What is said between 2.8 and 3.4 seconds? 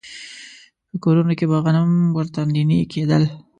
کېدل.